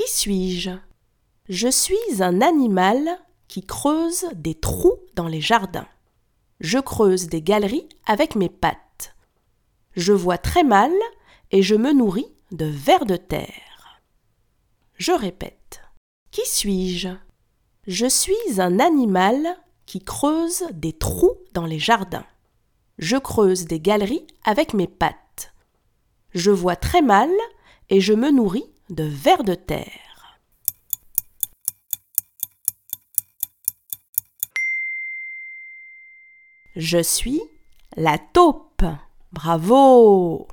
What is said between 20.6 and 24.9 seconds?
des trous dans les jardins. Je creuse des galeries avec mes